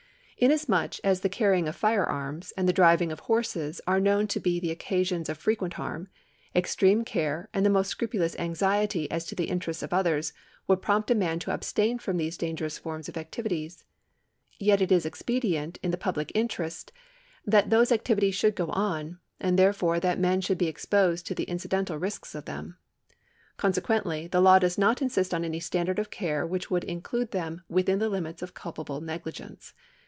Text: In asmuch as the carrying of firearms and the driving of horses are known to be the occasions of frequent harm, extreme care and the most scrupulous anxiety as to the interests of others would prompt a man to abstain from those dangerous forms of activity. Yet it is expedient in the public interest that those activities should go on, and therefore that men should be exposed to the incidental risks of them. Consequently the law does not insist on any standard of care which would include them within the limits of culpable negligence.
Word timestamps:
In 0.41 0.49
asmuch 0.49 0.99
as 1.03 1.19
the 1.19 1.29
carrying 1.29 1.67
of 1.67 1.75
firearms 1.75 2.51
and 2.57 2.67
the 2.67 2.73
driving 2.73 3.11
of 3.11 3.19
horses 3.19 3.79
are 3.85 3.99
known 3.99 4.25
to 4.29 4.39
be 4.39 4.59
the 4.59 4.71
occasions 4.71 5.29
of 5.29 5.37
frequent 5.37 5.75
harm, 5.75 6.07
extreme 6.55 7.05
care 7.05 7.47
and 7.53 7.63
the 7.63 7.69
most 7.69 7.89
scrupulous 7.89 8.35
anxiety 8.39 9.05
as 9.11 9.23
to 9.25 9.35
the 9.35 9.43
interests 9.45 9.83
of 9.83 9.93
others 9.93 10.33
would 10.65 10.81
prompt 10.81 11.11
a 11.11 11.13
man 11.13 11.37
to 11.37 11.51
abstain 11.53 11.99
from 11.99 12.17
those 12.17 12.37
dangerous 12.37 12.79
forms 12.79 13.07
of 13.07 13.17
activity. 13.17 13.69
Yet 14.57 14.81
it 14.81 14.91
is 14.91 15.05
expedient 15.05 15.77
in 15.83 15.91
the 15.91 15.95
public 15.97 16.31
interest 16.33 16.91
that 17.45 17.69
those 17.69 17.91
activities 17.91 18.33
should 18.33 18.55
go 18.55 18.69
on, 18.69 19.19
and 19.39 19.59
therefore 19.59 19.99
that 19.99 20.17
men 20.17 20.41
should 20.41 20.57
be 20.57 20.65
exposed 20.65 21.27
to 21.27 21.35
the 21.35 21.43
incidental 21.43 21.97
risks 21.97 22.33
of 22.33 22.45
them. 22.45 22.79
Consequently 23.57 24.25
the 24.25 24.41
law 24.41 24.57
does 24.57 24.75
not 24.79 25.03
insist 25.03 25.35
on 25.35 25.45
any 25.45 25.59
standard 25.59 25.99
of 25.99 26.09
care 26.09 26.47
which 26.47 26.71
would 26.71 26.85
include 26.85 27.29
them 27.29 27.61
within 27.69 27.99
the 27.99 28.09
limits 28.09 28.41
of 28.41 28.55
culpable 28.55 29.01
negligence. 29.01 29.73